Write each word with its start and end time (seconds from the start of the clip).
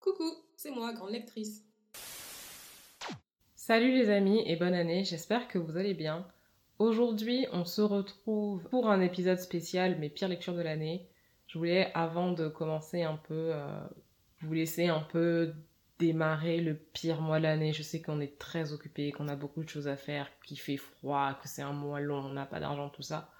Coucou, 0.00 0.32
c'est 0.56 0.70
moi, 0.70 0.92
grande 0.92 1.10
lectrice. 1.10 1.64
Salut 3.56 3.92
les 3.92 4.10
amis 4.10 4.42
et 4.46 4.54
bonne 4.54 4.74
année, 4.74 5.02
j'espère 5.02 5.48
que 5.48 5.58
vous 5.58 5.76
allez 5.76 5.94
bien. 5.94 6.24
Aujourd'hui, 6.78 7.48
on 7.52 7.64
se 7.64 7.82
retrouve 7.82 8.62
pour 8.68 8.88
un 8.88 9.00
épisode 9.00 9.40
spécial, 9.40 9.98
mes 9.98 10.08
pires 10.08 10.28
lectures 10.28 10.54
de 10.54 10.62
l'année. 10.62 11.08
Je 11.48 11.58
voulais, 11.58 11.90
avant 11.94 12.30
de 12.30 12.46
commencer 12.46 13.02
un 13.02 13.16
peu, 13.16 13.50
euh, 13.52 13.80
vous 14.42 14.52
laisser 14.52 14.86
un 14.86 15.00
peu 15.00 15.52
démarrer 15.98 16.60
le 16.60 16.76
pire 16.76 17.20
mois 17.20 17.38
de 17.38 17.44
l'année. 17.44 17.72
Je 17.72 17.82
sais 17.82 18.00
qu'on 18.00 18.20
est 18.20 18.38
très 18.38 18.72
occupé, 18.72 19.10
qu'on 19.10 19.26
a 19.26 19.34
beaucoup 19.34 19.64
de 19.64 19.68
choses 19.68 19.88
à 19.88 19.96
faire, 19.96 20.30
qu'il 20.46 20.60
fait 20.60 20.76
froid, 20.76 21.34
que 21.42 21.48
c'est 21.48 21.62
un 21.62 21.72
mois 21.72 21.98
long, 21.98 22.24
on 22.24 22.34
n'a 22.34 22.46
pas 22.46 22.60
d'argent, 22.60 22.88
tout 22.88 23.02
ça. 23.02 23.32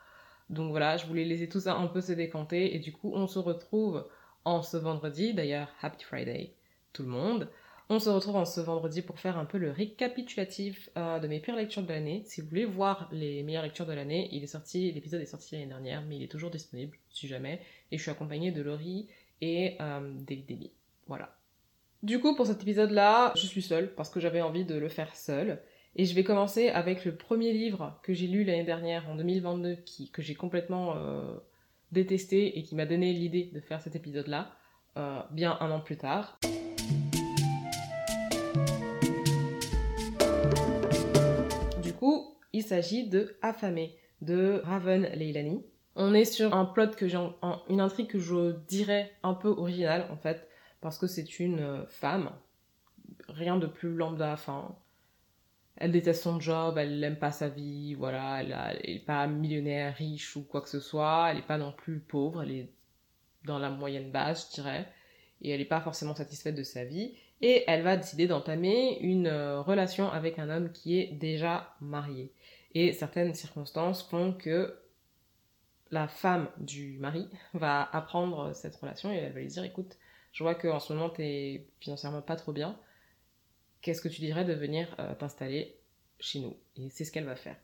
Donc 0.50 0.70
voilà, 0.70 0.96
je 0.96 1.06
voulais 1.06 1.24
laisser 1.24 1.48
tout 1.48 1.60
ça 1.60 1.76
un 1.76 1.86
peu 1.86 2.00
se 2.00 2.12
décanter 2.12 2.74
et 2.74 2.80
du 2.80 2.92
coup, 2.92 3.12
on 3.14 3.28
se 3.28 3.38
retrouve 3.38 4.04
en 4.44 4.62
ce 4.62 4.76
vendredi. 4.76 5.34
D'ailleurs, 5.34 5.68
Happy 5.82 6.04
Friday, 6.04 6.54
tout 6.92 7.02
le 7.02 7.08
monde. 7.08 7.48
On 7.90 7.98
se 7.98 8.10
retrouve 8.10 8.36
en 8.36 8.44
ce 8.44 8.60
vendredi 8.60 9.00
pour 9.00 9.18
faire 9.18 9.38
un 9.38 9.46
peu 9.46 9.56
le 9.56 9.70
récapitulatif 9.70 10.90
euh, 10.98 11.18
de 11.18 11.26
mes 11.26 11.40
pires 11.40 11.56
lectures 11.56 11.82
de 11.82 11.88
l'année. 11.88 12.22
Si 12.26 12.42
vous 12.42 12.48
voulez 12.48 12.66
voir 12.66 13.08
les 13.12 13.42
meilleures 13.42 13.62
lectures 13.62 13.86
de 13.86 13.94
l'année, 13.94 14.28
il 14.32 14.42
est 14.42 14.48
sorti, 14.48 14.92
l'épisode 14.92 15.22
est 15.22 15.26
sorti 15.26 15.54
l'année 15.54 15.68
dernière, 15.68 16.02
mais 16.02 16.16
il 16.16 16.22
est 16.22 16.30
toujours 16.30 16.50
disponible, 16.50 16.98
si 17.08 17.26
jamais. 17.28 17.62
Et 17.90 17.96
je 17.96 18.02
suis 18.02 18.10
accompagnée 18.10 18.52
de 18.52 18.60
Laurie 18.60 19.08
et 19.40 19.76
euh, 19.80 20.12
David 20.20 20.70
Voilà. 21.06 21.34
Du 22.02 22.20
coup, 22.20 22.36
pour 22.36 22.46
cet 22.46 22.62
épisode-là, 22.62 23.32
je 23.36 23.46
suis 23.46 23.62
seule 23.62 23.94
parce 23.94 24.10
que 24.10 24.20
j'avais 24.20 24.42
envie 24.42 24.66
de 24.66 24.74
le 24.74 24.88
faire 24.90 25.16
seule. 25.16 25.62
Et 25.96 26.04
je 26.04 26.14
vais 26.14 26.24
commencer 26.24 26.68
avec 26.68 27.04
le 27.04 27.16
premier 27.16 27.52
livre 27.52 27.98
que 28.02 28.12
j'ai 28.12 28.26
lu 28.26 28.44
l'année 28.44 28.64
dernière, 28.64 29.08
en 29.08 29.16
2022, 29.16 29.76
qui, 29.76 30.10
que 30.10 30.20
j'ai 30.20 30.34
complètement 30.34 30.94
euh, 30.96 31.38
détesté 31.92 32.58
et 32.58 32.62
qui 32.62 32.74
m'a 32.74 32.86
donné 32.86 33.12
l'idée 33.12 33.50
de 33.52 33.60
faire 33.60 33.80
cet 33.80 33.96
épisode-là, 33.96 34.52
euh, 34.96 35.20
bien 35.30 35.56
un 35.60 35.70
an 35.70 35.80
plus 35.80 35.96
tard. 35.96 36.38
Du 41.82 41.92
coup, 41.92 42.36
il 42.52 42.62
s'agit 42.62 43.08
de 43.08 43.36
Affamé 43.42 43.96
de 44.20 44.60
Raven 44.64 45.02
Leilani. 45.14 45.64
On 45.94 46.14
est 46.14 46.24
sur 46.24 46.54
un 46.54 46.64
plot 46.64 46.90
que 46.96 47.08
j'ai, 47.08 47.18
une 47.68 47.80
intrigue 47.80 48.08
que 48.08 48.18
je 48.18 48.52
dirais 48.66 49.12
un 49.22 49.34
peu 49.34 49.48
originale 49.48 50.06
en 50.10 50.16
fait, 50.16 50.48
parce 50.80 50.98
que 50.98 51.06
c'est 51.06 51.40
une 51.40 51.60
euh, 51.60 51.86
femme, 51.86 52.30
rien 53.28 53.56
de 53.56 53.66
plus 53.66 53.94
lambda, 53.94 54.32
enfin, 54.32 54.76
elle 55.80 55.92
déteste 55.92 56.22
son 56.22 56.40
job, 56.40 56.76
elle 56.76 56.98
n'aime 56.98 57.18
pas 57.18 57.30
sa 57.30 57.48
vie, 57.48 57.94
voilà, 57.94 58.42
elle, 58.42 58.80
n'est 58.86 58.98
pas 58.98 59.26
millionnaire, 59.28 59.94
riche 59.94 60.34
ou 60.36 60.42
quoi 60.42 60.60
que 60.60 60.68
ce 60.68 60.80
soit, 60.80 61.28
elle 61.30 61.36
n'est 61.36 61.42
pas 61.42 61.58
non 61.58 61.72
plus 61.72 62.00
pauvre, 62.00 62.42
elle 62.42 62.50
est 62.50 62.68
dans 63.44 63.60
la 63.60 63.70
moyenne 63.70 64.10
basse, 64.10 64.48
je 64.50 64.60
dirais, 64.60 64.88
et 65.40 65.50
elle 65.50 65.60
n'est 65.60 65.64
pas 65.64 65.80
forcément 65.80 66.16
satisfaite 66.16 66.56
de 66.56 66.64
sa 66.64 66.84
vie, 66.84 67.14
et 67.40 67.62
elle 67.68 67.82
va 67.82 67.96
décider 67.96 68.26
d'entamer 68.26 68.98
une 69.00 69.28
euh, 69.28 69.60
relation 69.62 70.10
avec 70.10 70.40
un 70.40 70.50
homme 70.50 70.72
qui 70.72 70.98
est 70.98 71.12
déjà 71.12 71.76
marié. 71.80 72.32
Et 72.74 72.92
certaines 72.92 73.34
circonstances 73.34 74.02
font 74.02 74.32
que 74.32 74.76
la 75.92 76.08
femme 76.08 76.48
du 76.58 76.98
mari 76.98 77.28
va 77.54 77.88
apprendre 77.92 78.52
cette 78.52 78.74
relation 78.76 79.12
et 79.12 79.16
elle 79.16 79.32
va 79.32 79.40
lui 79.40 79.46
dire 79.46 79.62
écoute, 79.62 79.96
je 80.32 80.42
vois 80.42 80.56
qu'en 80.56 80.80
ce 80.80 80.92
moment 80.92 81.08
t'es 81.08 81.66
financièrement 81.80 82.20
pas 82.20 82.36
trop 82.36 82.52
bien, 82.52 82.76
qu'est-ce 83.82 84.00
que 84.00 84.08
tu 84.08 84.20
dirais 84.20 84.44
de 84.44 84.52
venir 84.52 84.94
euh, 84.98 85.14
t'installer 85.14 85.76
chez 86.20 86.40
nous 86.40 86.56
Et 86.76 86.88
c'est 86.90 87.04
ce 87.04 87.12
qu'elle 87.12 87.24
va 87.24 87.36
faire. 87.36 87.56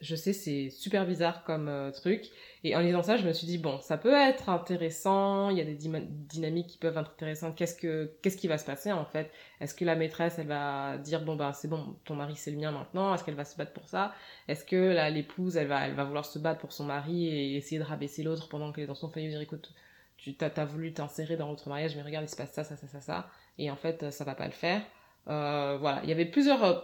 Je 0.00 0.16
sais, 0.16 0.32
c'est 0.32 0.70
super 0.70 1.06
bizarre 1.06 1.44
comme 1.44 1.68
euh, 1.68 1.90
truc. 1.90 2.30
Et 2.64 2.74
en 2.74 2.80
lisant 2.80 3.02
ça, 3.02 3.18
je 3.18 3.26
me 3.26 3.34
suis 3.34 3.46
dit, 3.46 3.58
bon, 3.58 3.80
ça 3.82 3.98
peut 3.98 4.14
être 4.14 4.48
intéressant, 4.48 5.50
il 5.50 5.58
y 5.58 5.60
a 5.60 5.64
des 5.64 5.74
dynamiques 5.74 6.68
qui 6.68 6.78
peuvent 6.78 6.96
être 6.96 7.10
intéressantes. 7.10 7.54
Qu'est-ce, 7.54 7.74
que, 7.74 8.10
qu'est-ce 8.22 8.38
qui 8.38 8.48
va 8.48 8.56
se 8.56 8.64
passer 8.64 8.92
en 8.92 9.04
fait? 9.04 9.30
Est-ce 9.60 9.74
que 9.74 9.84
la 9.84 9.96
maîtresse, 9.96 10.38
elle 10.38 10.46
va 10.46 10.96
dire, 10.96 11.22
bon, 11.22 11.36
ben 11.36 11.52
c'est 11.52 11.68
bon, 11.68 11.96
ton 12.06 12.14
mari 12.14 12.34
c'est 12.36 12.50
le 12.50 12.56
mien 12.56 12.72
maintenant 12.72 13.14
Est-ce 13.14 13.24
qu'elle 13.24 13.34
va 13.34 13.44
se 13.44 13.58
battre 13.58 13.74
pour 13.74 13.88
ça? 13.88 14.14
Est-ce 14.48 14.64
que 14.64 15.10
l'épouse, 15.10 15.58
elle 15.58 15.66
va, 15.66 15.86
elle 15.86 15.94
va 15.94 16.04
vouloir 16.04 16.24
se 16.24 16.38
battre 16.38 16.60
pour 16.60 16.72
son 16.72 16.84
mari 16.84 17.26
et 17.26 17.56
essayer 17.56 17.78
de 17.78 17.84
rabaisser 17.84 18.22
l'autre 18.22 18.48
pendant 18.48 18.72
qu'elle 18.72 18.84
est 18.84 18.86
dans 18.86 18.94
son 18.94 19.10
foyer 19.10 19.28
dire, 19.28 19.40
écoute, 19.42 19.70
tu 20.16 20.34
t'as, 20.34 20.48
as 20.56 20.64
voulu 20.64 20.94
t'insérer 20.94 21.36
dans 21.36 21.48
votre 21.48 21.68
mariage, 21.68 21.94
mais 21.94 22.02
regarde, 22.02 22.24
il 22.24 22.30
se 22.30 22.36
passe 22.36 22.52
ça, 22.52 22.64
ça, 22.64 22.76
ça, 22.76 22.86
ça, 22.86 23.00
ça. 23.02 23.30
Et 23.58 23.70
en 23.70 23.76
fait, 23.76 24.10
ça 24.10 24.24
va 24.24 24.34
pas 24.34 24.46
le 24.46 24.52
faire. 24.52 24.82
Euh, 25.28 25.76
voilà, 25.78 26.02
il 26.02 26.08
y 26.08 26.12
avait 26.12 26.24
plusieurs 26.26 26.64
euh, 26.64 26.80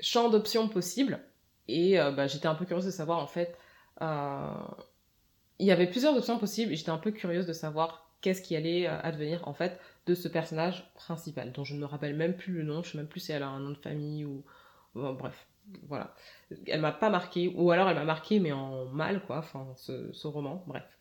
champs 0.00 0.30
d'options 0.30 0.68
possibles 0.68 1.20
et 1.68 1.98
euh, 2.00 2.10
bah, 2.12 2.26
j'étais 2.26 2.46
un 2.46 2.54
peu 2.54 2.64
curieuse 2.64 2.86
de 2.86 2.90
savoir 2.90 3.18
en 3.18 3.26
fait. 3.26 3.56
il 5.58 5.66
y 5.66 5.70
avait 5.70 5.86
plusieurs 5.86 6.16
options 6.16 6.38
possibles 6.38 6.72
et 6.72 6.76
j'étais 6.76 6.90
un 6.90 6.98
peu 6.98 7.10
curieuse 7.12 7.46
de 7.46 7.52
savoir 7.52 8.10
qu'est-ce 8.20 8.42
qui 8.42 8.56
allait 8.56 8.86
advenir 8.86 9.46
en 9.48 9.54
fait 9.54 9.80
de 10.06 10.14
ce 10.14 10.28
personnage 10.28 10.92
principal 10.94 11.52
dont 11.52 11.64
je 11.64 11.74
ne 11.74 11.80
me 11.80 11.86
rappelle 11.86 12.16
même 12.16 12.36
plus 12.36 12.52
le 12.52 12.62
nom, 12.62 12.82
je 12.82 12.92
sais 12.92 12.98
même 12.98 13.08
plus 13.08 13.20
si 13.20 13.32
elle 13.32 13.42
a 13.42 13.48
un 13.48 13.60
nom 13.60 13.70
de 13.70 13.78
famille 13.78 14.24
ou 14.24 14.44
bref, 14.94 15.46
voilà. 15.88 16.14
Elle 16.66 16.80
m'a 16.80 16.92
pas 16.92 17.10
marqué 17.10 17.52
ou 17.54 17.70
alors 17.70 17.88
elle 17.88 17.96
m'a 17.96 18.04
marqué 18.04 18.40
mais 18.40 18.52
en 18.52 18.86
mal 18.86 19.24
quoi, 19.26 19.38
enfin 19.38 19.66
ce, 19.76 20.12
ce 20.12 20.26
roman, 20.26 20.64
bref. 20.66 20.98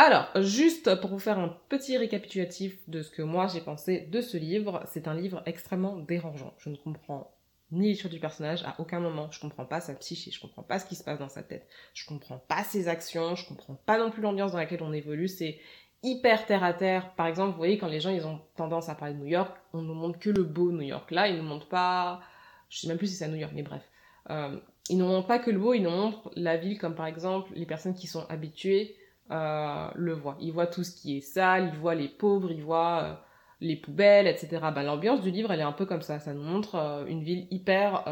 Alors, 0.00 0.28
juste 0.36 0.94
pour 1.00 1.10
vous 1.10 1.18
faire 1.18 1.40
un 1.40 1.48
petit 1.68 1.98
récapitulatif 1.98 2.78
de 2.88 3.02
ce 3.02 3.10
que 3.10 3.20
moi 3.20 3.48
j'ai 3.48 3.60
pensé 3.60 4.02
de 4.02 4.20
ce 4.20 4.36
livre, 4.36 4.80
c'est 4.86 5.08
un 5.08 5.14
livre 5.14 5.42
extrêmement 5.44 5.96
dérangeant. 5.96 6.54
Je 6.58 6.68
ne 6.70 6.76
comprends 6.76 7.34
ni 7.72 7.88
l'histoire 7.88 8.12
du 8.12 8.20
personnage 8.20 8.62
à 8.62 8.76
aucun 8.78 9.00
moment, 9.00 9.28
je 9.32 9.40
comprends 9.40 9.64
pas 9.64 9.80
sa 9.80 9.94
psyché, 9.94 10.30
je 10.30 10.40
comprends 10.40 10.62
pas 10.62 10.78
ce 10.78 10.86
qui 10.86 10.94
se 10.94 11.02
passe 11.02 11.18
dans 11.18 11.28
sa 11.28 11.42
tête, 11.42 11.66
je 11.94 12.06
comprends 12.06 12.38
pas 12.38 12.62
ses 12.62 12.86
actions, 12.86 13.34
je 13.34 13.44
comprends 13.48 13.74
pas 13.74 13.98
non 13.98 14.12
plus 14.12 14.22
l'ambiance 14.22 14.52
dans 14.52 14.58
laquelle 14.58 14.84
on 14.84 14.92
évolue, 14.92 15.26
c'est 15.26 15.58
hyper 16.04 16.46
terre 16.46 16.62
à 16.62 16.74
terre. 16.74 17.12
Par 17.16 17.26
exemple, 17.26 17.50
vous 17.50 17.58
voyez 17.58 17.76
quand 17.76 17.88
les 17.88 17.98
gens 17.98 18.10
ils 18.10 18.24
ont 18.24 18.40
tendance 18.54 18.88
à 18.88 18.94
parler 18.94 19.14
de 19.14 19.18
New 19.18 19.26
York, 19.26 19.52
on 19.72 19.82
nous 19.82 19.94
montre 19.94 20.20
que 20.20 20.30
le 20.30 20.44
beau 20.44 20.70
New 20.70 20.82
York. 20.82 21.10
Là, 21.10 21.26
ils 21.26 21.36
nous 21.36 21.42
montrent 21.42 21.68
pas, 21.68 22.20
je 22.68 22.78
sais 22.78 22.86
même 22.86 22.98
plus 22.98 23.08
si 23.08 23.16
c'est 23.16 23.24
à 23.24 23.28
New 23.28 23.34
York, 23.34 23.52
mais 23.52 23.64
bref. 23.64 23.82
Euh, 24.30 24.60
ils 24.90 24.96
nous 24.96 25.06
montrent 25.06 25.26
pas 25.26 25.40
que 25.40 25.50
le 25.50 25.58
beau, 25.58 25.74
ils 25.74 25.82
nous 25.82 25.90
montrent 25.90 26.30
la 26.36 26.56
ville 26.56 26.78
comme 26.78 26.94
par 26.94 27.06
exemple 27.06 27.50
les 27.56 27.66
personnes 27.66 27.94
qui 27.94 28.06
sont 28.06 28.24
habituées 28.28 28.94
euh, 29.30 29.88
le 29.94 30.12
voit. 30.14 30.36
Il 30.40 30.52
voit 30.52 30.66
tout 30.66 30.84
ce 30.84 30.90
qui 30.94 31.18
est 31.18 31.20
sale, 31.20 31.70
il 31.72 31.78
voit 31.78 31.94
les 31.94 32.08
pauvres, 32.08 32.50
il 32.50 32.62
voit 32.62 33.02
euh, 33.02 33.14
les 33.60 33.76
poubelles, 33.76 34.26
etc. 34.26 34.58
Ben, 34.74 34.82
L'ambiance 34.82 35.20
du 35.20 35.30
livre, 35.30 35.52
elle 35.52 35.60
est 35.60 35.64
un 35.64 35.72
peu 35.72 35.86
comme 35.86 36.02
ça. 36.02 36.18
Ça 36.18 36.32
nous 36.32 36.42
montre 36.42 36.76
euh, 36.76 37.06
une 37.06 37.22
ville 37.22 37.46
hyper 37.50 38.04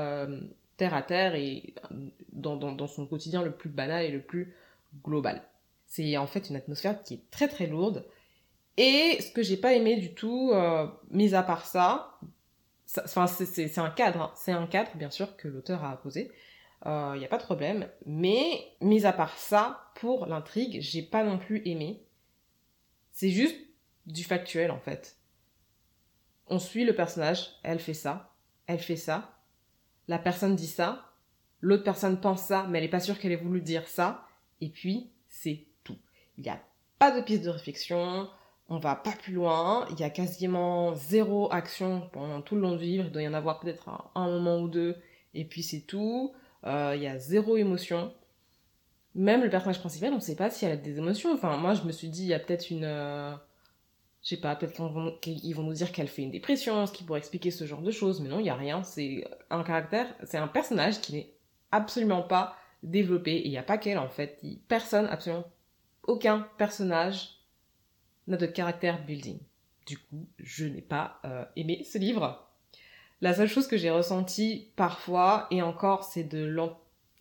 terre 0.76 0.94
à 0.94 1.02
terre 1.02 1.34
et 1.34 1.74
dans, 2.32 2.86
son 2.86 3.06
quotidien 3.06 3.42
le 3.42 3.50
plus 3.50 3.70
banal 3.70 4.04
et 4.04 4.10
le 4.10 4.20
plus 4.20 4.54
global. 5.02 5.42
C'est 5.86 6.16
en 6.18 6.26
fait 6.26 6.50
une 6.50 6.56
atmosphère 6.56 7.02
qui 7.02 7.14
est 7.14 7.30
très 7.30 7.48
très 7.48 7.66
lourde. 7.66 8.04
Et 8.76 9.16
ce 9.22 9.32
que 9.32 9.42
j'ai 9.42 9.56
pas 9.56 9.72
aimé 9.72 9.96
du 9.96 10.12
tout, 10.12 10.52
mis 11.10 11.34
à 11.34 11.42
part 11.42 11.64
ça, 11.64 12.18
c'est 12.84 13.78
un 13.78 13.90
cadre, 13.90 14.20
hein. 14.20 14.32
c'est 14.36 14.52
un 14.52 14.66
cadre 14.66 14.90
bien 14.96 15.10
sûr 15.10 15.36
que 15.36 15.48
l'auteur 15.48 15.82
a 15.84 15.96
posé, 15.96 16.30
il 16.84 16.90
euh, 16.90 17.18
n'y 17.18 17.24
a 17.24 17.28
pas 17.28 17.38
de 17.38 17.42
problème. 17.42 17.88
Mais, 18.04 18.64
mis 18.80 19.06
à 19.06 19.12
part 19.12 19.36
ça, 19.38 19.90
pour 19.96 20.26
l'intrigue, 20.26 20.80
j'ai 20.80 21.02
pas 21.02 21.24
non 21.24 21.38
plus 21.38 21.62
aimé. 21.66 22.02
C'est 23.12 23.30
juste 23.30 23.56
du 24.06 24.24
factuel, 24.24 24.70
en 24.70 24.78
fait. 24.78 25.16
On 26.48 26.58
suit 26.58 26.84
le 26.84 26.94
personnage, 26.94 27.50
elle 27.62 27.80
fait 27.80 27.94
ça, 27.94 28.32
elle 28.66 28.78
fait 28.78 28.96
ça, 28.96 29.36
la 30.06 30.18
personne 30.18 30.54
dit 30.54 30.68
ça, 30.68 31.10
l'autre 31.60 31.82
personne 31.82 32.20
pense 32.20 32.42
ça, 32.42 32.66
mais 32.68 32.78
elle 32.78 32.84
n'est 32.84 32.90
pas 32.90 33.00
sûre 33.00 33.18
qu'elle 33.18 33.32
ait 33.32 33.36
voulu 33.36 33.60
dire 33.60 33.88
ça, 33.88 34.24
et 34.60 34.68
puis 34.68 35.10
c'est 35.26 35.64
tout. 35.82 35.98
Il 36.38 36.44
n'y 36.44 36.50
a 36.50 36.60
pas 36.98 37.10
de 37.10 37.20
piste 37.20 37.44
de 37.44 37.50
réflexion, 37.50 38.28
on 38.68 38.78
va 38.78 38.94
pas 38.94 39.12
plus 39.12 39.32
loin, 39.32 39.86
il 39.90 39.98
y 39.98 40.04
a 40.04 40.10
quasiment 40.10 40.94
zéro 40.94 41.52
action 41.52 42.08
pendant 42.12 42.42
tout 42.42 42.54
le 42.54 42.60
long 42.60 42.76
du 42.76 42.84
livre, 42.84 43.06
il 43.06 43.12
doit 43.12 43.22
y 43.22 43.28
en 43.28 43.34
avoir 43.34 43.58
peut-être 43.58 43.88
un 44.14 44.30
moment 44.30 44.60
ou 44.60 44.68
deux, 44.68 44.96
et 45.34 45.44
puis 45.44 45.62
c'est 45.62 45.82
tout. 45.82 46.32
Euh, 46.66 46.94
il 46.96 47.02
y 47.02 47.06
a 47.06 47.18
zéro 47.18 47.56
émotion. 47.56 48.12
Même 49.14 49.42
le 49.42 49.48
personnage 49.48 49.78
principal, 49.78 50.12
on 50.12 50.16
ne 50.16 50.20
sait 50.20 50.36
pas 50.36 50.50
si 50.50 50.66
elle 50.66 50.72
a 50.72 50.76
des 50.76 50.98
émotions. 50.98 51.32
Enfin, 51.32 51.56
moi, 51.56 51.74
je 51.74 51.82
me 51.82 51.92
suis 51.92 52.08
dit, 52.08 52.22
il 52.22 52.28
y 52.28 52.34
a 52.34 52.38
peut-être 52.38 52.70
une. 52.70 52.84
Euh, 52.84 53.34
je 54.22 54.30
sais 54.30 54.40
pas, 54.40 54.56
peut-être 54.56 54.74
qu'ils 55.20 55.54
vont, 55.54 55.62
nous 55.62 55.72
dire 55.72 55.92
qu'elle 55.92 56.08
fait 56.08 56.22
une 56.22 56.32
dépression, 56.32 56.84
ce 56.86 56.92
qui 56.92 57.04
pourrait 57.04 57.20
expliquer 57.20 57.50
ce 57.50 57.64
genre 57.64 57.82
de 57.82 57.90
choses. 57.90 58.20
Mais 58.20 58.28
non, 58.28 58.40
il 58.40 58.44
n'y 58.44 58.50
a 58.50 58.56
rien. 58.56 58.82
C'est 58.82 59.24
un 59.50 59.62
caractère, 59.62 60.12
c'est 60.24 60.38
un 60.38 60.48
personnage 60.48 61.00
qui 61.00 61.14
n'est 61.14 61.32
absolument 61.70 62.22
pas 62.22 62.56
développé. 62.82 63.32
Et 63.32 63.46
il 63.46 63.50
n'y 63.50 63.58
a 63.58 63.62
pas 63.62 63.78
qu'elle, 63.78 63.98
en 63.98 64.08
fait. 64.08 64.40
Personne, 64.68 65.06
absolument 65.06 65.44
aucun 66.06 66.46
personnage 66.56 67.40
n'a 68.26 68.36
de 68.36 68.46
caractère 68.46 69.04
building. 69.04 69.38
Du 69.86 69.98
coup, 69.98 70.28
je 70.38 70.66
n'ai 70.66 70.82
pas 70.82 71.20
euh, 71.24 71.44
aimé 71.54 71.84
ce 71.84 71.98
livre. 71.98 72.45
La 73.20 73.34
seule 73.34 73.48
chose 73.48 73.66
que 73.66 73.76
j'ai 73.76 73.90
ressentie 73.90 74.72
parfois, 74.76 75.46
et 75.50 75.62
encore, 75.62 76.04
c'est 76.04 76.24
de 76.24 76.54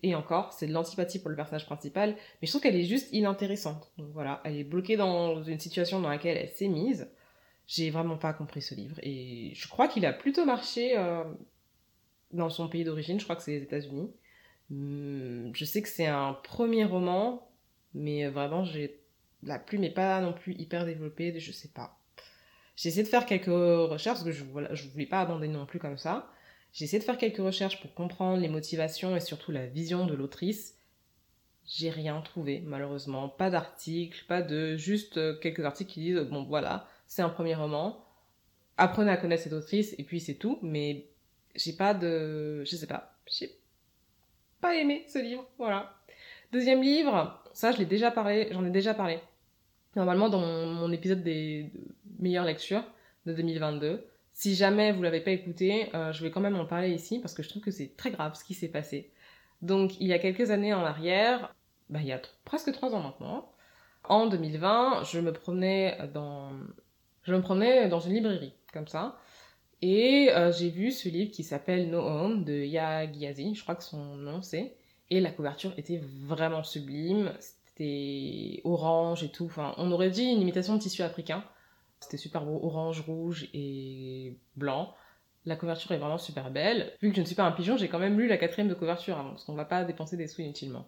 et 0.03 0.13
encore, 0.13 0.53
c'est 0.53 0.67
de 0.67 0.73
l'antipathie 0.73 1.19
pour 1.19 1.29
le 1.29 1.35
personnage 1.35 1.65
principal, 1.65 2.11
mais 2.11 2.45
je 2.45 2.51
trouve 2.51 2.61
qu'elle 2.61 2.75
est 2.75 2.83
juste 2.85 3.11
inintéressante. 3.11 3.91
Donc 3.97 4.09
voilà, 4.13 4.41
elle 4.43 4.57
est 4.57 4.63
bloquée 4.63 4.97
dans 4.97 5.41
une 5.43 5.59
situation 5.59 5.99
dans 5.99 6.09
laquelle 6.09 6.37
elle 6.37 6.49
s'est 6.49 6.67
mise. 6.67 7.09
J'ai 7.65 7.89
vraiment 7.89 8.17
pas 8.17 8.33
compris 8.33 8.61
ce 8.61 8.75
livre, 8.75 8.97
et 9.01 9.51
je 9.55 9.67
crois 9.67 9.87
qu'il 9.87 10.05
a 10.05 10.13
plutôt 10.13 10.45
marché 10.45 10.95
euh, 10.97 11.23
dans 12.31 12.49
son 12.49 12.67
pays 12.67 12.83
d'origine, 12.83 13.19
je 13.19 13.23
crois 13.23 13.35
que 13.35 13.41
c'est 13.41 13.57
les 13.57 13.63
États-Unis. 13.63 14.11
Hum, 14.71 15.51
je 15.55 15.65
sais 15.65 15.81
que 15.81 15.89
c'est 15.89 16.07
un 16.07 16.33
premier 16.33 16.85
roman, 16.85 17.49
mais 17.93 18.27
vraiment, 18.27 18.63
la 19.43 19.59
plume 19.59 19.81
n'est 19.81 19.89
pas 19.89 20.21
non 20.21 20.33
plus 20.33 20.53
hyper 20.53 20.85
développée, 20.85 21.39
je 21.39 21.51
sais 21.51 21.69
pas. 21.69 21.99
J'ai 22.75 22.89
essayé 22.89 23.03
de 23.03 23.07
faire 23.07 23.25
quelques 23.25 23.45
recherches, 23.45 24.19
parce 24.19 24.25
que 24.25 24.31
je 24.31 24.43
ne 24.43 24.91
voulais 24.91 25.05
pas 25.05 25.21
abandonner 25.21 25.53
non 25.53 25.65
plus 25.65 25.79
comme 25.79 25.97
ça. 25.97 26.29
J'ai 26.73 26.85
essayé 26.85 26.99
de 26.99 27.05
faire 27.05 27.17
quelques 27.17 27.37
recherches 27.37 27.79
pour 27.81 27.93
comprendre 27.93 28.41
les 28.41 28.49
motivations 28.49 29.15
et 29.15 29.21
surtout 29.21 29.51
la 29.51 29.65
vision 29.65 30.05
de 30.05 30.13
l'autrice. 30.13 30.77
J'ai 31.65 31.89
rien 31.89 32.19
trouvé, 32.21 32.61
malheureusement. 32.65 33.29
Pas 33.29 33.49
d'articles, 33.49 34.25
pas 34.27 34.41
de... 34.41 34.75
Juste 34.75 35.17
euh, 35.17 35.39
quelques 35.39 35.63
articles 35.63 35.91
qui 35.91 36.01
disent, 36.01 36.19
bon 36.29 36.43
voilà, 36.43 36.87
c'est 37.07 37.21
un 37.21 37.29
premier 37.29 37.55
roman. 37.55 38.05
Apprenez 38.77 39.11
à 39.11 39.17
connaître 39.17 39.43
cette 39.43 39.53
autrice 39.53 39.95
et 39.97 40.03
puis 40.03 40.19
c'est 40.19 40.35
tout. 40.35 40.59
Mais 40.61 41.07
j'ai 41.55 41.73
pas 41.73 41.93
de... 41.93 42.63
Je 42.65 42.75
sais 42.75 42.87
pas. 42.87 43.17
J'ai 43.25 43.49
pas 44.61 44.75
aimé 44.75 45.05
ce 45.07 45.19
livre, 45.19 45.47
voilà. 45.57 45.95
Deuxième 46.51 46.81
livre, 46.81 47.41
ça 47.53 47.71
je 47.71 47.77
l'ai 47.77 47.85
déjà 47.85 48.11
parlé, 48.11 48.49
j'en 48.51 48.65
ai 48.65 48.69
déjà 48.69 48.93
parlé. 48.93 49.19
Normalement 49.95 50.29
dans 50.29 50.39
mon, 50.39 50.91
épisode 50.91 51.23
des 51.23 51.71
meilleures 52.25 52.45
lectures 52.45 52.83
de 53.25 53.33
2022. 53.33 54.05
Si 54.33 54.55
jamais 54.55 54.91
vous 54.91 55.01
l'avez 55.03 55.21
pas 55.21 55.31
écouté, 55.31 55.89
euh, 55.93 56.11
je 56.11 56.23
vais 56.23 56.31
quand 56.31 56.41
même 56.41 56.57
en 56.57 56.65
parler 56.65 56.89
ici 56.89 57.19
parce 57.19 57.33
que 57.33 57.43
je 57.43 57.49
trouve 57.49 57.61
que 57.61 57.71
c'est 57.71 57.95
très 57.95 58.11
grave 58.11 58.35
ce 58.35 58.43
qui 58.43 58.53
s'est 58.53 58.67
passé. 58.67 59.11
Donc 59.61 59.99
il 60.01 60.07
y 60.07 60.13
a 60.13 60.19
quelques 60.19 60.51
années 60.51 60.73
en 60.73 60.83
arrière, 60.83 61.53
bah, 61.89 61.99
il 62.01 62.07
y 62.07 62.11
a 62.11 62.21
presque 62.43 62.71
trois 62.73 62.93
ans 62.93 63.01
maintenant, 63.01 63.49
en 64.03 64.27
2020, 64.27 65.03
je 65.03 65.19
me 65.19 65.31
promenais 65.31 65.97
dans, 66.13 66.51
je 67.23 67.33
me 67.33 67.41
promenais 67.41 67.87
dans 67.87 67.99
une 67.99 68.13
librairie 68.13 68.53
comme 68.73 68.87
ça. 68.87 69.17
Et 69.81 70.29
euh, 70.31 70.51
j'ai 70.51 70.69
vu 70.69 70.91
ce 70.91 71.09
livre 71.09 71.31
qui 71.31 71.43
s'appelle 71.43 71.89
No 71.89 71.99
Home 71.99 72.43
de 72.43 72.53
Ya 72.53 73.05
Gyazi, 73.11 73.55
je 73.55 73.61
crois 73.61 73.75
que 73.75 73.83
son 73.83 74.15
nom 74.15 74.41
c'est. 74.41 74.75
Et 75.11 75.21
la 75.21 75.31
couverture 75.31 75.71
était 75.77 76.01
vraiment 76.03 76.63
sublime, 76.63 77.31
c'était 77.39 78.61
orange 78.63 79.23
et 79.23 79.29
tout. 79.29 79.45
Enfin, 79.45 79.75
on 79.77 79.91
aurait 79.91 80.09
dit 80.09 80.23
une 80.23 80.41
imitation 80.41 80.75
de 80.75 80.81
tissu 80.81 81.03
africain. 81.03 81.43
C'était 81.99 82.17
super 82.17 82.43
beau, 82.43 82.59
orange, 82.63 83.01
rouge 83.01 83.49
et 83.53 84.37
blanc. 84.55 84.93
La 85.45 85.55
couverture 85.55 85.91
est 85.91 85.97
vraiment 85.97 86.17
super 86.17 86.51
belle. 86.51 86.93
Vu 87.01 87.09
que 87.09 87.15
je 87.15 87.21
ne 87.21 87.25
suis 87.25 87.35
pas 87.35 87.43
un 87.43 87.51
pigeon, 87.51 87.77
j'ai 87.77 87.87
quand 87.87 87.99
même 87.99 88.19
lu 88.19 88.27
la 88.27 88.37
quatrième 88.37 88.67
de 88.67 88.73
couverture 88.73 89.17
avant, 89.17 89.31
parce 89.31 89.43
qu'on 89.45 89.53
va 89.53 89.65
pas 89.65 89.83
dépenser 89.83 90.17
des 90.17 90.27
sous 90.27 90.41
inutilement. 90.41 90.87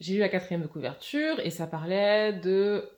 J'ai 0.00 0.14
lu 0.14 0.20
la 0.20 0.28
quatrième 0.28 0.62
de 0.62 0.66
couverture 0.66 1.40
et 1.40 1.50
ça 1.50 1.66
parlait 1.66 2.32
de 2.32 2.88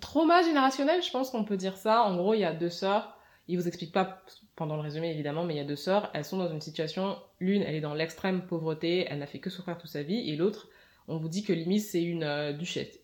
trauma 0.00 0.42
générationnel, 0.42 1.02
je 1.02 1.10
pense 1.10 1.30
qu'on 1.30 1.44
peut 1.44 1.56
dire 1.56 1.76
ça. 1.76 2.02
En 2.02 2.16
gros, 2.16 2.34
il 2.34 2.40
y 2.40 2.44
a 2.44 2.52
deux 2.52 2.70
sœurs. 2.70 3.18
Il 3.48 3.56
vous 3.58 3.66
explique 3.66 3.92
pas 3.92 4.22
pendant 4.56 4.76
le 4.76 4.82
résumé 4.82 5.10
évidemment, 5.10 5.44
mais 5.44 5.54
il 5.54 5.58
y 5.58 5.60
a 5.60 5.64
deux 5.64 5.76
sœurs. 5.76 6.10
Elles 6.14 6.24
sont 6.24 6.36
dans 6.36 6.50
une 6.50 6.60
situation. 6.60 7.18
L'une, 7.40 7.62
elle 7.62 7.74
est 7.74 7.80
dans 7.80 7.94
l'extrême 7.94 8.46
pauvreté, 8.46 9.06
elle 9.08 9.18
n'a 9.18 9.26
fait 9.26 9.38
que 9.38 9.50
souffrir 9.50 9.78
toute 9.78 9.90
sa 9.90 10.02
vie, 10.02 10.30
et 10.30 10.36
l'autre, 10.36 10.68
on 11.06 11.16
vous 11.16 11.28
dit 11.28 11.42
que 11.42 11.52
limite 11.52 11.82
c'est 11.82 12.02
une 12.02 12.24
euh, 12.24 12.52
duchesse. 12.52 12.98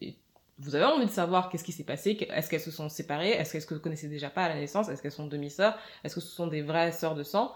Vous 0.58 0.74
avez 0.74 0.84
envie 0.84 1.06
de 1.06 1.10
savoir 1.10 1.48
qu'est-ce 1.48 1.64
qui 1.64 1.72
s'est 1.72 1.84
passé, 1.84 2.16
est-ce 2.30 2.48
qu'elles 2.48 2.60
se 2.60 2.70
sont 2.70 2.88
séparées, 2.88 3.30
est-ce 3.30 3.52
qu'elles 3.52 3.62
se 3.62 3.74
connaissaient 3.74 4.08
déjà 4.08 4.30
pas 4.30 4.44
à 4.44 4.48
la 4.48 4.54
naissance, 4.54 4.88
est-ce 4.88 5.02
qu'elles 5.02 5.12
sont 5.12 5.26
demi-sœurs, 5.26 5.76
est-ce 6.04 6.14
que 6.14 6.20
ce 6.20 6.30
sont 6.30 6.46
des 6.46 6.62
vraies 6.62 6.92
sœurs 6.92 7.14
de 7.14 7.22
sang? 7.22 7.52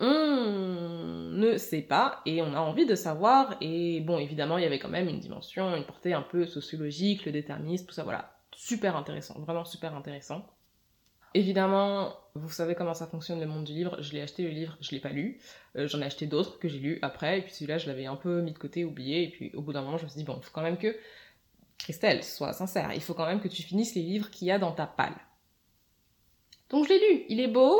On 0.00 1.30
ne 1.32 1.56
sait 1.56 1.82
pas 1.82 2.20
et 2.26 2.42
on 2.42 2.52
a 2.52 2.58
envie 2.58 2.84
de 2.84 2.96
savoir 2.96 3.56
et 3.60 4.00
bon 4.00 4.18
évidemment 4.18 4.58
il 4.58 4.64
y 4.64 4.66
avait 4.66 4.80
quand 4.80 4.88
même 4.88 5.08
une 5.08 5.20
dimension, 5.20 5.74
une 5.76 5.84
portée 5.84 6.12
un 6.12 6.22
peu 6.22 6.46
sociologique, 6.46 7.24
le 7.24 7.32
déterminisme, 7.32 7.86
tout 7.86 7.94
ça 7.94 8.02
voilà, 8.02 8.36
super 8.52 8.96
intéressant, 8.96 9.38
vraiment 9.38 9.64
super 9.64 9.94
intéressant. 9.94 10.44
Évidemment, 11.36 12.12
vous 12.36 12.48
savez 12.48 12.76
comment 12.76 12.94
ça 12.94 13.08
fonctionne 13.08 13.40
le 13.40 13.46
monde 13.46 13.64
du 13.64 13.72
livre. 13.72 14.00
Je 14.00 14.12
l'ai 14.12 14.20
acheté 14.20 14.44
le 14.44 14.50
livre, 14.50 14.76
je 14.80 14.92
l'ai 14.92 15.00
pas 15.00 15.08
lu. 15.08 15.40
Euh, 15.76 15.88
j'en 15.88 16.00
ai 16.00 16.04
acheté 16.04 16.26
d'autres 16.26 16.60
que 16.60 16.68
j'ai 16.68 16.78
lus 16.78 17.00
après, 17.02 17.40
et 17.40 17.42
puis 17.42 17.52
celui-là, 17.52 17.76
je 17.76 17.88
l'avais 17.88 18.06
un 18.06 18.14
peu 18.14 18.40
mis 18.40 18.52
de 18.52 18.58
côté, 18.58 18.84
oublié. 18.84 19.24
Et 19.24 19.30
puis 19.30 19.50
au 19.54 19.60
bout 19.60 19.72
d'un 19.72 19.82
moment, 19.82 19.98
je 19.98 20.04
me 20.04 20.08
suis 20.08 20.18
dit 20.18 20.24
bon, 20.24 20.40
faut 20.40 20.52
quand 20.52 20.62
même 20.62 20.78
que 20.78 20.96
Christelle 21.78 22.22
sois 22.24 22.52
sincère. 22.52 22.92
Il 22.94 23.02
faut 23.02 23.14
quand 23.14 23.26
même 23.26 23.40
que 23.40 23.48
tu 23.48 23.62
finisses 23.62 23.94
les 23.94 24.02
livres 24.02 24.30
qu'il 24.30 24.48
y 24.48 24.50
a 24.50 24.58
dans 24.58 24.72
ta 24.72 24.86
palle. 24.86 25.16
Donc 26.70 26.84
je 26.84 26.90
l'ai 26.90 26.98
lu. 26.98 27.24
Il 27.28 27.40
est 27.40 27.48
beau. 27.48 27.78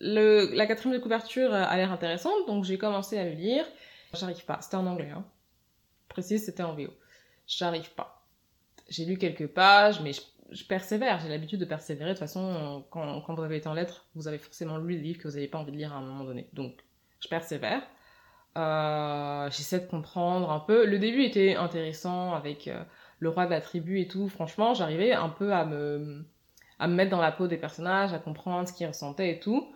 Le, 0.00 0.54
la 0.54 0.66
quatrième 0.66 0.98
de 0.98 1.02
couverture 1.02 1.54
a 1.54 1.74
l'air 1.76 1.90
intéressante, 1.90 2.46
donc 2.46 2.64
j'ai 2.64 2.76
commencé 2.76 3.18
à 3.18 3.24
le 3.24 3.30
lire. 3.30 3.64
J'arrive 4.12 4.44
pas. 4.44 4.60
C'était 4.60 4.76
en 4.76 4.86
anglais. 4.86 5.10
Hein. 5.10 5.24
Précise, 6.08 6.44
c'était 6.44 6.62
en 6.62 6.74
VO. 6.74 6.90
J'arrive 7.46 7.90
pas. 7.92 8.26
J'ai 8.88 9.04
lu 9.04 9.16
quelques 9.16 9.46
pages, 9.46 10.00
mais 10.00 10.12
je 10.50 10.64
persévère, 10.64 11.20
j'ai 11.20 11.28
l'habitude 11.28 11.60
de 11.60 11.64
persévérer. 11.64 12.10
De 12.10 12.14
toute 12.14 12.20
façon, 12.20 12.84
quand, 12.90 13.34
vous 13.34 13.42
avez 13.42 13.56
été 13.56 13.68
en 13.68 13.74
lettres, 13.74 14.06
vous 14.14 14.28
avez 14.28 14.38
forcément 14.38 14.78
lu 14.78 14.96
des 14.96 15.02
livres 15.02 15.18
que 15.18 15.28
vous 15.28 15.34
n'avez 15.34 15.48
pas 15.48 15.58
envie 15.58 15.72
de 15.72 15.76
lire 15.76 15.92
à 15.92 15.96
un 15.96 16.02
moment 16.02 16.24
donné. 16.24 16.48
Donc, 16.52 16.84
je 17.20 17.28
persévère. 17.28 17.82
Euh, 18.56 19.50
J'essaie 19.50 19.80
de 19.80 19.86
comprendre 19.86 20.50
un 20.50 20.60
peu. 20.60 20.86
Le 20.86 20.98
début 20.98 21.22
était 21.22 21.56
intéressant 21.56 22.34
avec 22.34 22.68
euh, 22.68 22.82
le 23.18 23.28
roi 23.28 23.46
de 23.46 23.50
la 23.50 23.60
tribu 23.60 24.00
et 24.00 24.08
tout. 24.08 24.28
Franchement, 24.28 24.74
j'arrivais 24.74 25.12
un 25.12 25.28
peu 25.28 25.52
à 25.52 25.64
me, 25.64 26.24
à 26.78 26.88
me 26.88 26.94
mettre 26.94 27.10
dans 27.10 27.20
la 27.20 27.32
peau 27.32 27.46
des 27.46 27.56
personnages, 27.56 28.12
à 28.12 28.18
comprendre 28.18 28.68
ce 28.68 28.72
qu'ils 28.72 28.86
ressentaient 28.86 29.30
et 29.30 29.40
tout. 29.40 29.72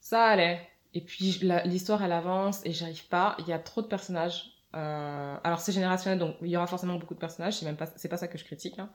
Ça 0.00 0.24
allait. 0.24 0.60
Et 0.94 1.00
puis, 1.00 1.40
l'histoire, 1.64 2.02
elle 2.02 2.12
avance 2.12 2.64
et 2.64 2.72
j'arrive 2.72 3.06
pas. 3.08 3.36
Il 3.40 3.48
y 3.48 3.52
a 3.52 3.58
trop 3.58 3.82
de 3.82 3.86
personnages. 3.86 4.52
Euh, 4.74 5.36
alors, 5.42 5.60
c'est 5.60 5.72
générationnel, 5.72 6.18
donc 6.18 6.36
il 6.40 6.48
y 6.48 6.56
aura 6.56 6.66
forcément 6.66 6.94
beaucoup 6.94 7.14
de 7.14 7.18
personnages. 7.18 7.54
C'est 7.54 7.66
même 7.66 7.76
pas, 7.76 7.86
c'est 7.96 8.08
pas 8.08 8.16
ça 8.16 8.28
que 8.28 8.38
je 8.38 8.44
critique. 8.44 8.78
Hein. 8.78 8.90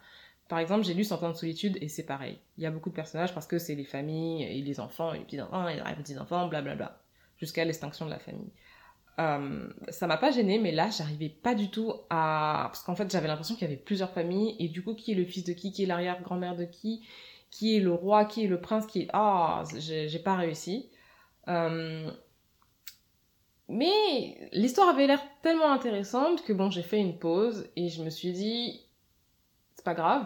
Par 0.48 0.60
exemple, 0.60 0.84
j'ai 0.84 0.94
lu 0.96 1.04
Cent 1.04 1.22
ans 1.22 1.30
de 1.30 1.36
solitude 1.36 1.78
et 1.80 1.88
c'est 1.88 2.06
pareil. 2.06 2.40
Il 2.58 2.64
y 2.64 2.68
a 2.68 2.72
beaucoup 2.72 2.90
de 2.90 2.96
personnages 2.96 3.34
parce 3.34 3.46
que 3.48 3.60
c'est 3.60 3.76
les 3.76 3.86
familles 3.86 4.44
et 4.44 4.62
les 4.62 4.80
enfants 4.80 5.14
et 5.14 5.20
les 5.20 5.24
petits-enfants 5.26 5.68
et 5.68 5.76
les 5.76 5.96
petits-enfants, 5.96 6.48
blablabla. 6.48 7.00
Jusqu'à 7.38 7.64
l'extinction 7.64 8.06
de 8.06 8.12
la 8.12 8.20
famille. 8.20 8.52
Euh, 9.20 9.68
ça 9.90 10.08
m'a 10.08 10.18
pas 10.18 10.32
gêné, 10.32 10.60
mais 10.60 10.72
là, 10.72 10.90
j'arrivais 10.90 11.30
pas 11.30 11.54
du 11.54 11.70
tout 11.70 11.94
à. 12.10 12.68
Parce 12.68 12.84
qu'en 12.84 12.96
fait, 12.96 13.12
j'avais 13.12 13.28
l'impression 13.28 13.56
qu'il 13.56 13.68
y 13.68 13.72
avait 13.72 13.82
plusieurs 13.82 14.12
familles 14.12 14.56
et 14.60 14.70
du 14.70 14.84
coup, 14.84 14.96
qui 14.96 15.12
est 15.12 15.16
le 15.16 15.26
fils 15.26 15.44
de 15.44 15.54
qui, 15.54 15.72
qui 15.72 15.84
est 15.84 15.86
l'arrière-grand-mère 15.86 16.56
de 16.56 16.66
qui, 16.66 17.06
qui 17.52 17.76
est 17.76 17.80
le 17.80 17.94
roi, 17.94 18.26
qui 18.26 18.46
est 18.46 18.48
le 18.48 18.62
prince, 18.62 18.86
qui 18.86 19.02
est. 19.02 19.08
Ah, 19.14 19.64
j'ai 19.78 20.20
pas 20.20 20.36
réussi. 20.36 20.90
Euh, 21.48 22.10
mais 23.68 24.50
l'histoire 24.52 24.90
avait 24.90 25.08
l'air 25.08 25.22
tellement 25.42 25.72
intéressante 25.72 26.44
que 26.44 26.54
bon, 26.54 26.72
j'ai 26.72 26.82
fait 26.82 27.00
une 27.00 27.18
pause 27.18 27.70
et 27.76 27.90
je 27.90 28.04
me 28.04 28.10
suis 28.10 28.32
dit, 28.32 28.82
c'est 29.76 29.86
pas 29.86 29.94
grave, 29.94 30.26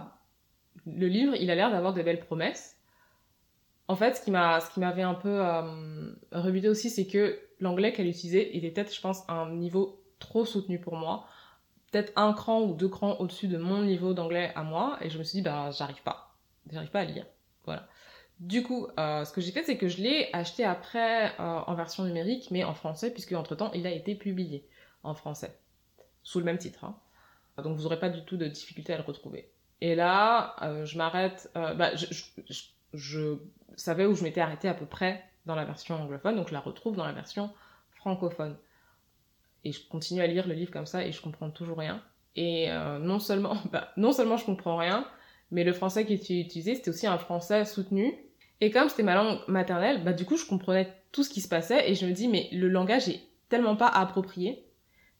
le 0.86 1.08
livre, 1.08 1.36
il 1.36 1.52
a 1.52 1.56
l'air 1.56 1.70
d'avoir 1.72 1.94
des 1.94 2.04
belles 2.04 2.20
promesses. 2.20 2.78
En 3.94 3.96
fait, 3.96 4.16
ce 4.16 4.24
qui 4.24 4.80
m'avait 4.80 5.04
un 5.04 5.14
peu 5.14 5.46
euh, 5.46 6.12
rebuté 6.32 6.68
aussi, 6.68 6.90
c'est 6.90 7.06
que 7.06 7.40
l'anglais 7.60 7.94
qu'elle 7.94 8.08
utilisait 8.08 8.58
était 8.58 8.72
peut-être, 8.72 8.92
je 8.92 9.00
pense, 9.00 9.22
un 9.30 9.52
niveau 9.52 10.02
trop 10.18 10.46
soutenu 10.46 10.80
pour 10.80 10.96
moi. 10.96 11.28
Peut-être 11.92 12.12
un 12.16 12.34
cran 12.34 12.62
ou 12.62 12.74
deux 12.74 12.88
crans 12.88 13.18
au-dessus 13.20 13.48
de 13.48 13.60
mon 13.60 13.84
niveau 13.84 14.16
d'anglais 14.16 14.52
à 14.56 14.64
moi. 14.64 14.98
Et 15.02 15.12
je 15.12 15.20
me 15.20 15.24
suis 15.24 15.38
dit, 15.38 15.42
bah, 15.44 15.70
j'arrive 15.70 16.02
pas. 16.02 16.34
J'arrive 16.72 16.90
pas 16.90 17.02
à 17.02 17.06
lire. 17.06 17.28
Voilà. 17.66 17.88
Du 18.40 18.64
coup, 18.64 18.88
euh, 18.98 19.26
ce 19.26 19.32
que 19.32 19.42
j'ai 19.42 19.52
fait, 19.52 19.62
c'est 19.62 19.78
que 19.78 19.88
je 19.88 20.02
l'ai 20.02 20.28
acheté 20.34 20.64
après 20.64 21.28
euh, 21.40 21.60
en 21.68 21.76
version 21.76 22.04
numérique, 22.04 22.50
mais 22.50 22.64
en 22.64 22.74
français, 22.74 23.12
puisque 23.12 23.34
entre-temps, 23.34 23.72
il 23.74 23.86
a 23.86 23.92
été 23.92 24.16
publié 24.16 24.68
en 25.04 25.14
français. 25.14 25.60
Sous 26.24 26.40
le 26.40 26.46
même 26.46 26.58
titre. 26.58 26.84
Hein. 26.84 26.98
Donc 27.62 27.78
vous 27.78 27.84
n'aurez 27.84 28.00
pas 28.00 28.10
du 28.10 28.26
tout 28.26 28.38
de 28.38 28.48
difficulté 28.48 28.92
à 28.92 28.98
le 28.98 29.04
retrouver. 29.04 29.52
Et 29.82 29.94
là, 29.94 30.56
je 30.84 30.98
m'arrête. 30.98 31.52
Bah, 31.54 31.92
savais 33.76 34.06
où 34.06 34.16
je 34.16 34.24
m'étais 34.24 34.42
arrêtée 34.42 34.68
à 34.68 34.74
peu 34.74 34.86
près 34.86 35.24
dans 35.46 35.56
la 35.56 35.66
version 35.66 35.96
anglophone, 35.96 36.36
donc 36.36 36.48
je 36.50 36.54
la 36.54 36.60
retrouve 36.60 36.96
dans 36.96 37.06
la 37.06 37.12
version 37.12 37.52
francophone. 37.96 38.56
Et 39.64 39.72
je 39.72 39.88
continue 39.88 40.22
à 40.22 40.28
lire 40.28 40.48
le 40.48 40.54
livre 40.54 40.72
comme 40.72 40.86
ça 40.86 41.06
et 41.06 41.12
je 41.12 41.22
comprends 41.22 41.50
toujours 41.50 41.78
rien. 41.78 42.02
Et 42.36 42.70
euh, 42.70 43.00
non 43.00 43.20
seulement, 43.20 43.58
bah, 43.72 43.90
non 43.98 44.12
seulement 44.12 44.38
je 44.38 44.46
comprends 44.46 44.78
rien, 44.78 45.06
mais 45.52 45.64
le 45.64 45.74
français 45.74 46.06
qui 46.06 46.14
était 46.14 46.40
utilisé, 46.40 46.76
c'était 46.76 46.90
aussi 46.90 47.08
un 47.08 47.18
français 47.18 47.66
soutenu. 47.66 48.14
Et 48.62 48.72
comme 48.72 48.90
c'était 48.90 49.04
ma 49.04 49.16
langue 49.16 49.40
maternelle, 49.48 50.04
bah 50.04 50.14
du 50.14 50.26
coup 50.26 50.38
je 50.38 50.46
comprenais 50.46 50.94
tout 51.12 51.24
ce 51.24 51.30
qui 51.30 51.42
se 51.42 51.48
passait 51.48 51.90
et 51.90 51.96
je 51.96 52.06
me 52.06 52.12
dis 52.12 52.28
mais 52.28 52.50
le 52.52 52.70
langage 52.70 53.10
est 53.10 53.22
tellement 53.50 53.76
pas 53.76 53.88
approprié. 53.88 54.66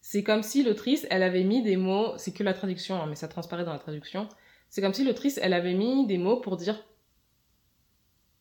C'est 0.02 0.24
comme 0.24 0.44
si 0.44 0.64
l'autrice, 0.64 1.08
elle 1.10 1.24
avait 1.24 1.44
mis 1.44 1.62
des 1.62 1.78
mots, 1.78 2.14
c'est 2.18 2.34
que 2.34 2.44
la 2.44 2.54
traduction, 2.54 3.02
hein, 3.02 3.06
mais 3.08 3.16
ça 3.16 3.28
transparaît 3.28 3.64
dans 3.64 3.72
la 3.72 3.80
traduction, 3.80 4.28
c'est 4.70 4.82
comme 4.82 4.94
si 4.94 5.04
l'autrice, 5.04 5.40
elle 5.42 5.54
avait 5.54 5.76
mis 5.76 6.08
des 6.08 6.18
mots 6.18 6.38
pour 6.38 6.58
dire 6.58 6.84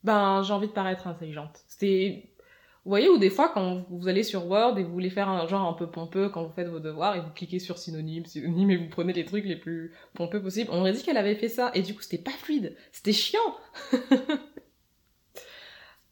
ben 0.05 0.43
j'ai 0.43 0.53
envie 0.53 0.69
de 0.69 0.73
paraître 0.73 1.07
intelligente. 1.07 1.61
C'était 1.69 2.33
vous 2.85 2.91
voyez 2.91 3.09
ou 3.09 3.17
des 3.17 3.31
fois 3.31 3.49
quand 3.49 3.85
vous 3.91 4.09
allez 4.09 4.25
sur 4.25 4.47
Word 4.47 4.77
et 4.77 4.83
vous 4.83 4.93
voulez 4.93 5.11
faire 5.11 5.29
un 5.29 5.47
genre 5.47 5.69
un 5.69 5.73
peu 5.73 5.89
pompeux 5.89 6.29
quand 6.29 6.43
vous 6.43 6.53
faites 6.53 6.67
vos 6.67 6.81
devoirs 6.81 7.15
et 7.15 7.21
vous 7.21 7.31
cliquez 7.31 7.61
sur 7.61 7.79
synonyme, 7.79 8.27
synonyme 8.27 8.73
et 8.73 8.77
vous 8.77 8.89
prenez 8.89 9.13
les 9.13 9.25
trucs 9.25 9.45
les 9.45 9.55
plus 9.55 9.93
pompeux 10.15 10.43
possibles. 10.43 10.69
On 10.73 10.81
aurait 10.81 10.93
dit 10.93 11.03
qu'elle 11.03 11.17
avait 11.17 11.37
fait 11.37 11.49
ça 11.49 11.71
et 11.75 11.83
du 11.83 11.95
coup 11.95 12.03
c'était 12.03 12.19
pas 12.19 12.33
fluide, 12.33 12.77
c'était 12.91 13.13
chiant. 13.13 13.57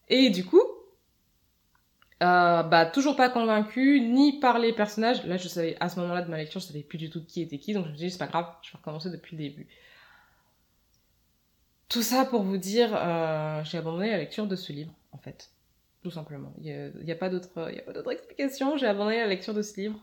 et 0.08 0.30
du 0.30 0.44
coup, 0.44 0.62
euh, 2.22 2.62
bah 2.62 2.86
toujours 2.86 3.16
pas 3.16 3.30
convaincu 3.30 4.00
ni 4.00 4.38
par 4.38 4.60
les 4.60 4.72
personnages. 4.72 5.26
Là 5.26 5.38
je 5.38 5.48
savais 5.48 5.76
à 5.80 5.88
ce 5.88 5.98
moment-là 5.98 6.22
de 6.22 6.30
ma 6.30 6.36
lecture 6.36 6.60
je 6.60 6.66
savais 6.66 6.84
plus 6.84 6.98
du 6.98 7.10
tout 7.10 7.24
qui 7.24 7.42
était 7.42 7.58
qui 7.58 7.74
donc 7.74 7.86
je 7.86 7.90
me 7.90 7.96
suis 7.96 8.06
dit 8.06 8.12
c'est 8.12 8.18
pas 8.18 8.28
grave, 8.28 8.46
je 8.62 8.70
vais 8.70 8.78
recommencer 8.78 9.10
depuis 9.10 9.36
le 9.36 9.42
début. 9.42 9.66
Tout 11.90 12.02
ça 12.02 12.24
pour 12.24 12.44
vous 12.44 12.56
dire, 12.56 12.90
euh, 12.94 13.64
j'ai 13.64 13.76
abandonné 13.76 14.12
la 14.12 14.18
lecture 14.18 14.46
de 14.46 14.54
ce 14.54 14.72
livre, 14.72 14.92
en 15.10 15.18
fait. 15.18 15.50
Tout 16.04 16.10
simplement. 16.12 16.54
Il 16.58 16.92
n'y 17.04 17.10
a, 17.10 17.14
a, 17.14 17.18
pas 17.18 17.28
d'autre 17.28 17.50
explication. 18.12 18.76
J'ai 18.76 18.86
abandonné 18.86 19.18
la 19.18 19.26
lecture 19.26 19.54
de 19.54 19.60
ce 19.60 19.78
livre. 19.78 19.98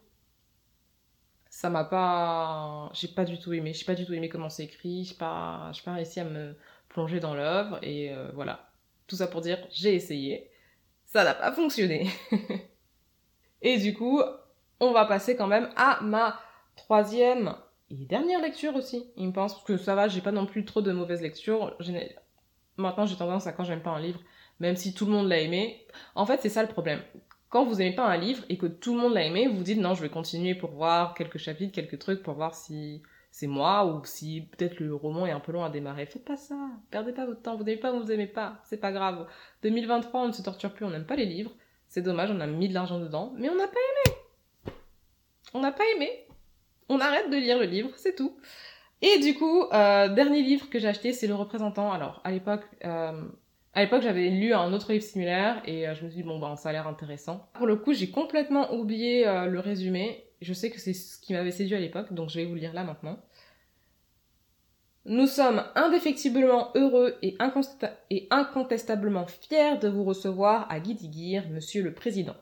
Ça 1.50 1.70
m'a 1.70 1.86
pas... 1.86 2.92
J'ai 2.94 3.08
pas 3.08 3.24
du 3.24 3.40
tout 3.40 3.54
aimé. 3.54 3.72
J'ai 3.74 3.86
pas 3.86 3.96
du 3.96 4.06
tout 4.06 4.14
aimé 4.14 4.28
comment 4.28 4.50
c'est 4.50 4.66
écrit. 4.66 5.06
J'ai 5.06 5.16
pas, 5.16 5.72
pas 5.86 5.94
réussi 5.94 6.20
à 6.20 6.26
me 6.26 6.58
replonger 6.90 7.22
dans 7.22 7.34
l'œuvre 7.34 7.80
et 7.82 8.14
euh, 8.14 8.32
voilà. 8.34 8.70
Tout 9.08 9.16
ça 9.16 9.28
pour 9.28 9.40
dire, 9.40 9.58
j'ai 9.72 9.96
essayé. 9.96 10.52
Ça 11.06 11.24
n'a 11.24 11.34
pas 11.34 11.54
fonctionné. 11.54 12.10
et 13.62 13.78
du 13.78 13.94
coup, 13.94 14.22
on 14.82 14.92
va 14.92 15.06
passer 15.06 15.38
quand 15.38 15.48
même 15.48 15.70
à 15.78 16.02
ma 16.02 16.38
troisième 16.76 17.56
et 17.90 18.06
dernière 18.06 18.42
lecture 18.42 18.76
aussi. 18.76 19.06
Il 19.16 19.28
me 19.28 19.34
pense 19.34 19.62
que 19.64 19.78
ça 19.78 19.96
va, 19.96 20.08
j'ai 20.08 20.22
pas 20.22 20.32
non 20.32 20.46
plus 20.46 20.66
trop 20.66 20.82
de 20.82 20.92
mauvaises 20.92 21.22
lectures. 21.22 21.78
Maintenant, 22.78 23.06
j'ai 23.06 23.16
tendance 23.16 23.48
à 23.48 23.54
quand 23.54 23.64
j'aime 23.64 23.82
pas 23.82 23.92
un 23.92 24.00
livre, 24.00 24.20
même 24.60 24.76
si 24.76 24.94
tout 24.94 25.06
le 25.06 25.12
monde 25.12 25.28
l'a 25.28 25.40
aimé. 25.40 25.86
En 26.16 26.26
fait, 26.26 26.42
c'est 26.42 26.50
ça 26.50 26.62
le 26.62 26.70
problème. 26.70 27.02
Quand 27.50 27.66
vous 27.66 27.82
aimez 27.82 27.96
pas 27.96 28.06
un 28.06 28.18
livre 28.18 28.44
et 28.50 28.58
que 28.58 28.66
tout 28.66 28.94
le 28.94 29.00
monde 29.00 29.14
l'a 29.14 29.24
aimé, 29.24 29.48
vous 29.48 29.58
vous 29.58 29.64
dites 29.64 29.80
non, 29.80 29.94
je 29.94 30.02
vais 30.02 30.10
continuer 30.10 30.54
pour 30.54 30.72
voir 30.72 31.14
quelques 31.14 31.38
chapitres, 31.38 31.74
quelques 31.74 31.98
trucs, 31.98 32.22
pour 32.22 32.34
voir 32.34 32.54
si 32.54 33.02
c'est 33.32 33.48
moi 33.48 33.86
ou 33.86 34.04
si 34.04 34.50
peut-être 34.52 34.80
le 34.80 34.94
roman 34.94 35.26
est 35.26 35.32
un 35.32 35.40
peu 35.40 35.54
long 35.54 35.64
à 35.64 35.70
démarrer. 35.70 36.06
Faites 36.06 36.26
pas 36.26 36.36
ça. 36.36 36.58
Perdez 36.92 37.14
pas 37.14 37.26
votre 37.26 37.42
temps. 37.42 37.56
Vous 37.56 37.64
n'aimez 37.64 37.80
pas, 37.80 37.92
vous 37.92 38.12
aimez 38.12 38.28
pas. 38.28 38.60
C'est 38.66 38.82
pas 38.82 38.92
grave. 38.92 39.28
2023, 39.64 40.22
on 40.22 40.28
ne 40.28 40.32
se 40.34 40.42
torture 40.42 40.74
plus, 40.74 40.86
on 40.86 40.90
n'aime 40.90 41.06
pas 41.06 41.16
les 41.16 41.26
livres. 41.26 41.52
C'est 41.88 42.02
dommage, 42.02 42.32
on 42.32 42.40
a 42.42 42.48
mis 42.48 42.68
de 42.68 42.74
l'argent 42.74 43.00
dedans, 43.00 43.34
mais 43.38 43.50
on 43.50 43.56
n'a 43.56 43.68
pas 43.68 43.80
aimé. 43.80 44.18
On 45.54 45.62
n'a 45.62 45.72
pas 45.72 45.86
aimé. 45.96 46.27
On 46.90 47.00
arrête 47.00 47.30
de 47.30 47.36
lire 47.36 47.60
le 47.60 47.66
livre, 47.66 47.92
c'est 47.96 48.16
tout. 48.16 48.38
Et 49.02 49.20
du 49.20 49.36
coup, 49.36 49.64
euh, 49.74 50.10
dernier 50.10 50.42
livre 50.42 50.70
que 50.70 50.80
j'ai 50.80 50.88
acheté, 50.88 51.14
c'est 51.14 51.28
Le 51.28 51.36
Représentant. 51.36 51.92
Alors, 51.92 52.22
à 52.24 52.32
l'époque, 52.32 52.64
euh, 52.86 53.22
à 53.74 53.84
l'époque, 53.84 54.02
j'avais 54.02 54.30
lu 54.30 54.54
un 54.54 54.74
autre 54.74 54.92
livre 54.92 55.04
similaire 55.04 55.62
et 55.66 55.88
euh, 55.88 55.94
je 55.94 56.04
me 56.04 56.10
suis 56.10 56.22
dit, 56.22 56.28
bon, 56.28 56.40
ben, 56.40 56.56
ça 56.56 56.70
a 56.70 56.72
l'air 56.72 56.88
intéressant. 56.88 57.48
Pour 57.54 57.68
le 57.68 57.76
coup, 57.76 57.94
j'ai 57.94 58.10
complètement 58.10 58.74
oublié 58.74 59.26
le 59.26 59.60
résumé. 59.60 60.24
Je 60.42 60.54
sais 60.54 60.70
que 60.70 60.80
c'est 60.80 60.94
ce 60.94 61.20
qui 61.20 61.34
m'avait 61.34 61.52
séduit 61.52 61.76
à 61.76 61.80
l'époque, 61.80 62.14
donc 62.14 62.30
je 62.30 62.40
vais 62.40 62.46
vous 62.46 62.56
lire 62.56 62.74
là 62.74 62.84
maintenant. 62.84 63.20
Nous 65.06 65.28
sommes 65.28 65.64
indéfectiblement 65.76 66.72
heureux 66.76 67.18
et, 67.22 67.38
et 68.10 68.28
incontestablement 68.30 69.26
fiers 69.26 69.78
de 69.78 69.88
vous 69.88 70.04
recevoir 70.04 70.70
à 70.70 70.80
Guidigir, 70.80 71.48
monsieur 71.50 71.82
le 71.82 71.94
président. 71.94 72.36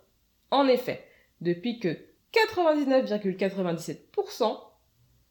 En 0.51 0.67
effet, 0.67 1.05
depuis 1.41 1.79
que 1.79 1.95
99,97%, 2.35 4.59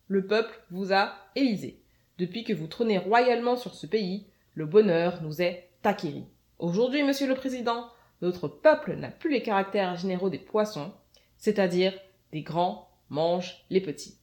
le 0.08 0.26
peuple 0.26 0.58
vous 0.70 0.94
a 0.94 1.12
élisé. 1.36 1.82
Depuis 2.16 2.44
que 2.44 2.54
vous 2.54 2.66
trônez 2.66 2.96
royalement 2.96 3.56
sur 3.56 3.74
ce 3.74 3.86
pays, 3.86 4.26
le 4.54 4.64
bonheur 4.64 5.20
nous 5.22 5.42
est 5.42 5.68
Takiri. 5.82 6.24
Aujourd'hui, 6.58 7.02
Monsieur 7.02 7.26
le 7.26 7.34
Président, 7.34 7.90
notre 8.22 8.48
peuple 8.48 8.96
n'a 8.96 9.10
plus 9.10 9.30
les 9.30 9.42
caractères 9.42 9.96
généraux 9.96 10.30
des 10.30 10.38
poissons, 10.38 10.94
c'est-à-dire 11.36 11.92
des 12.32 12.40
grands 12.40 12.88
mangent 13.10 13.66
les 13.68 13.82
petits. 13.82 14.16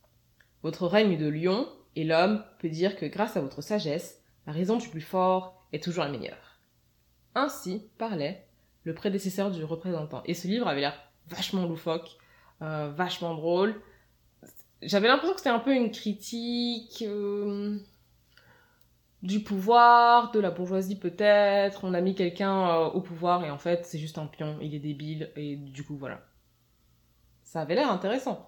Votre 0.63 0.87
règne 0.87 1.17
de 1.17 1.27
lion, 1.27 1.69
et 1.95 2.03
l'homme 2.03 2.43
peut 2.59 2.69
dire 2.69 2.95
que 2.95 3.05
grâce 3.05 3.37
à 3.37 3.41
votre 3.41 3.61
sagesse, 3.61 4.23
la 4.47 4.53
raison 4.53 4.77
du 4.77 4.89
plus 4.89 5.01
fort 5.01 5.67
est 5.71 5.83
toujours 5.83 6.03
la 6.03 6.09
meilleure. 6.09 6.57
Ainsi 7.35 7.91
parlait 7.99 8.47
le 8.83 8.95
prédécesseur 8.95 9.51
du 9.51 9.63
représentant. 9.63 10.23
Et 10.25 10.33
ce 10.33 10.47
livre 10.47 10.67
avait 10.67 10.81
l'air 10.81 10.99
vachement 11.27 11.67
loufoque, 11.67 12.17
euh, 12.61 12.91
vachement 12.95 13.33
drôle. 13.33 13.81
J'avais 14.81 15.07
l'impression 15.07 15.33
que 15.33 15.39
c'était 15.39 15.49
un 15.49 15.59
peu 15.59 15.73
une 15.73 15.91
critique. 15.91 17.03
Euh, 17.07 17.79
du 19.23 19.41
pouvoir, 19.41 20.31
de 20.31 20.39
la 20.39 20.49
bourgeoisie 20.49 20.97
peut-être, 20.97 21.83
on 21.83 21.93
a 21.93 22.01
mis 22.01 22.15
quelqu'un 22.15 22.69
euh, 22.69 22.85
au 22.87 23.01
pouvoir 23.01 23.45
et 23.45 23.51
en 23.51 23.57
fait 23.57 23.85
c'est 23.85 23.99
juste 23.99 24.17
un 24.17 24.25
pion, 24.25 24.57
il 24.61 24.73
est 24.73 24.79
débile 24.79 25.31
et 25.35 25.55
du 25.55 25.83
coup 25.83 25.95
voilà. 25.95 26.21
Ça 27.43 27.61
avait 27.61 27.75
l'air 27.75 27.91
intéressant. 27.91 28.47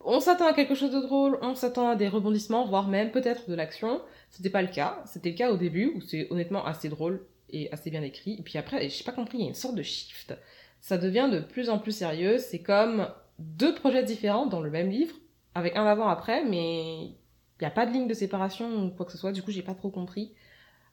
On 0.00 0.20
s'attend 0.20 0.46
à 0.46 0.52
quelque 0.52 0.76
chose 0.76 0.92
de 0.92 1.00
drôle, 1.00 1.38
on 1.42 1.56
s'attend 1.56 1.88
à 1.88 1.96
des 1.96 2.08
rebondissements, 2.08 2.64
voire 2.64 2.86
même 2.86 3.10
peut-être 3.10 3.50
de 3.50 3.54
l'action. 3.54 4.00
C'était 4.30 4.50
pas 4.50 4.62
le 4.62 4.68
cas, 4.68 5.02
c'était 5.06 5.30
le 5.30 5.36
cas 5.36 5.50
au 5.50 5.56
début 5.56 5.92
où 5.96 6.00
c'est 6.00 6.30
honnêtement 6.30 6.64
assez 6.64 6.88
drôle 6.88 7.26
et 7.50 7.72
assez 7.72 7.90
bien 7.90 8.02
écrit. 8.02 8.36
Et 8.38 8.42
puis 8.42 8.58
après, 8.58 8.88
j'ai 8.88 9.02
pas 9.02 9.12
compris, 9.12 9.38
il 9.38 9.40
y 9.42 9.46
a 9.46 9.48
une 9.48 9.54
sorte 9.54 9.74
de 9.74 9.82
shift. 9.82 10.34
Ça 10.80 10.98
devient 10.98 11.28
de 11.32 11.40
plus 11.40 11.70
en 11.70 11.80
plus 11.80 11.90
sérieux, 11.90 12.38
c'est 12.38 12.62
comme 12.62 13.08
deux 13.38 13.74
projets 13.74 14.04
différents 14.04 14.46
dans 14.46 14.60
le 14.60 14.70
même 14.70 14.90
livre, 14.90 15.14
avec 15.54 15.76
un 15.76 15.86
avant-après, 15.86 16.44
mais 16.44 17.06
il 17.06 17.16
n'y 17.60 17.66
a 17.66 17.70
pas 17.70 17.86
de 17.86 17.92
ligne 17.92 18.08
de 18.08 18.14
séparation 18.14 18.84
ou 18.84 18.90
quoi 18.90 19.06
que 19.06 19.12
ce 19.12 19.18
soit, 19.18 19.32
du 19.32 19.42
coup 19.42 19.50
j'ai 19.50 19.62
pas 19.62 19.74
trop 19.74 19.90
compris. 19.90 20.32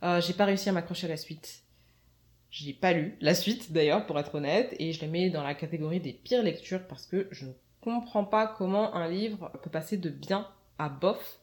Euh, 0.04 0.22
j'ai 0.22 0.34
pas 0.34 0.46
réussi 0.46 0.70
à 0.70 0.72
m'accrocher 0.72 1.08
à 1.08 1.10
la 1.10 1.18
suite. 1.18 1.64
J'ai 2.50 2.74
pas 2.74 2.94
lu 2.94 3.18
la 3.22 3.36
suite 3.36 3.72
d'ailleurs 3.72 4.06
pour 4.06 4.20
être 4.20 4.36
honnête 4.36 4.76
et 4.80 4.94
je 4.94 5.02
la 5.02 5.08
mets 5.08 5.30
dans 5.30 5.44
la 5.44 5.56
catégorie 5.56 6.00
des 6.00 6.14
pires 6.14 6.44
lectures 6.44 6.88
parce 6.88 7.06
que 7.06 7.28
je 7.32 7.46
ne 7.46 7.52
comprends 7.82 8.24
pas 8.24 8.48
comment 8.48 8.96
un 8.96 9.08
livre 9.10 9.52
peut 9.62 9.70
passer 9.70 9.98
de 9.98 10.10
bien 10.10 10.48
à 10.78 10.90
bof 10.90 11.40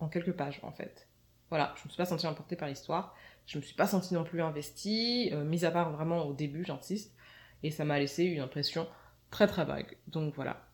en 0.00 0.08
quelques 0.08 0.32
pages 0.32 0.60
en 0.62 0.72
fait. 0.72 1.08
Voilà, 1.50 1.74
je 1.76 1.84
me 1.84 1.88
suis 1.88 1.96
pas 1.96 2.04
sentie 2.04 2.26
emportée 2.26 2.56
par 2.56 2.68
l'histoire, 2.68 3.14
je 3.46 3.56
me 3.56 3.62
suis 3.62 3.74
pas 3.74 3.86
sentie 3.86 4.14
non 4.14 4.24
plus 4.24 4.42
investie, 4.42 5.30
euh, 5.32 5.44
mis 5.44 5.64
à 5.64 5.70
part 5.70 5.92
vraiment 5.92 6.26
au 6.26 6.34
début, 6.34 6.64
j'insiste, 6.64 7.14
et 7.62 7.70
ça 7.70 7.84
m'a 7.84 7.98
laissé 7.98 8.24
une 8.24 8.40
impression 8.40 8.86
très 9.30 9.46
très 9.46 9.64
vague. 9.64 9.96
Donc 10.08 10.34
voilà, 10.34 10.68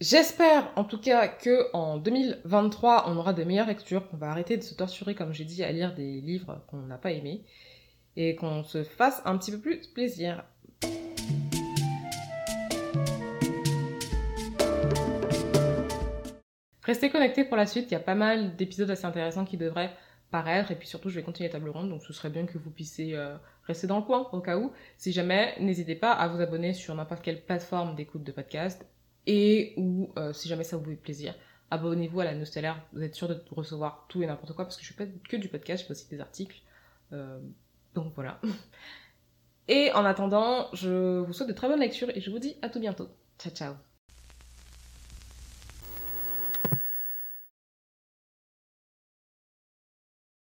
J'espère 0.00 0.70
en 0.76 0.84
tout 0.84 1.00
cas 1.00 1.26
que 1.26 1.74
en 1.74 1.96
2023 1.96 3.06
on 3.08 3.16
aura 3.16 3.32
de 3.32 3.42
meilleures 3.42 3.66
lectures, 3.66 4.08
qu'on 4.08 4.16
va 4.16 4.30
arrêter 4.30 4.56
de 4.56 4.62
se 4.62 4.72
torturer 4.74 5.16
comme 5.16 5.34
j'ai 5.34 5.44
dit 5.44 5.64
à 5.64 5.72
lire 5.72 5.92
des 5.92 6.20
livres 6.20 6.64
qu'on 6.68 6.82
n'a 6.82 6.98
pas 6.98 7.10
aimés 7.10 7.44
et 8.14 8.36
qu'on 8.36 8.62
se 8.62 8.84
fasse 8.84 9.20
un 9.24 9.36
petit 9.36 9.50
peu 9.50 9.58
plus 9.58 9.88
plaisir. 9.88 10.44
Restez 16.84 17.10
connectés 17.10 17.42
pour 17.42 17.56
la 17.56 17.66
suite, 17.66 17.90
il 17.90 17.94
y 17.94 17.96
a 17.96 18.00
pas 18.00 18.14
mal 18.14 18.54
d'épisodes 18.54 18.88
assez 18.88 19.04
intéressants 19.04 19.44
qui 19.44 19.56
devraient 19.56 19.96
paraître 20.30 20.70
et 20.70 20.76
puis 20.76 20.86
surtout 20.86 21.08
je 21.08 21.16
vais 21.16 21.24
continuer 21.24 21.48
la 21.48 21.54
table 21.54 21.70
ronde 21.70 21.88
donc 21.88 22.04
ce 22.04 22.12
serait 22.12 22.30
bien 22.30 22.46
que 22.46 22.56
vous 22.56 22.70
puissiez 22.70 23.16
euh, 23.16 23.36
rester 23.68 23.86
dans 23.86 23.98
le 23.98 24.04
coin 24.04 24.28
au 24.32 24.40
cas 24.40 24.58
où. 24.58 24.72
Si 24.96 25.12
jamais, 25.12 25.54
n'hésitez 25.60 25.94
pas 25.94 26.12
à 26.12 26.26
vous 26.26 26.40
abonner 26.40 26.72
sur 26.72 26.94
n'importe 26.94 27.22
quelle 27.22 27.44
plateforme 27.44 27.94
d'écoute 27.94 28.24
de 28.24 28.32
podcast 28.32 28.84
et 29.26 29.74
ou 29.76 30.10
euh, 30.18 30.32
si 30.32 30.48
jamais 30.48 30.64
ça 30.64 30.76
vous 30.76 30.84
fait 30.84 30.96
plaisir, 30.96 31.34
abonnez-vous 31.70 32.20
à 32.20 32.24
la 32.24 32.34
Nostalaire, 32.34 32.82
vous 32.92 33.02
êtes 33.02 33.14
sûr 33.14 33.28
de 33.28 33.40
recevoir 33.50 34.06
tout 34.08 34.22
et 34.22 34.26
n'importe 34.26 34.54
quoi 34.54 34.64
parce 34.64 34.76
que 34.76 34.84
je 34.84 34.92
fais 34.92 35.06
pas 35.06 35.12
que 35.28 35.36
du 35.36 35.48
podcast, 35.48 35.82
je 35.82 35.86
fais 35.86 35.92
aussi 35.92 36.08
des 36.08 36.20
articles. 36.20 36.60
Euh, 37.12 37.38
donc 37.94 38.12
voilà. 38.14 38.40
Et 39.68 39.92
en 39.92 40.06
attendant, 40.06 40.68
je 40.72 41.18
vous 41.18 41.32
souhaite 41.34 41.50
de 41.50 41.54
très 41.54 41.68
bonnes 41.68 41.80
lectures 41.80 42.08
et 42.16 42.22
je 42.22 42.30
vous 42.30 42.38
dis 42.38 42.56
à 42.62 42.70
tout 42.70 42.80
bientôt. 42.80 43.10
Ciao 43.38 43.52
ciao 43.52 43.87